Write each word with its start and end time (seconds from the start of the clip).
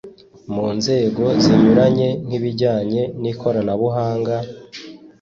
mu 0.53 0.67
nzego 0.77 1.23
zinyuranye 1.43 2.09
nk'ibijyanye 2.25 3.01
n'ikoranabuhanga, 3.21 4.35